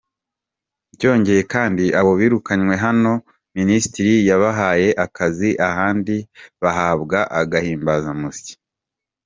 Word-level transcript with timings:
Byongeye 0.95 1.41
kandi 1.53 1.85
abo 1.99 2.11
birukanywe 2.19 2.75
hano, 2.85 3.13
minisitiri 3.57 4.13
yabahaye 4.29 4.87
akazi 5.05 5.49
ahandi 5.67 6.15
bahabwa 6.61 7.19
agahimbazamusyi. 7.41 8.53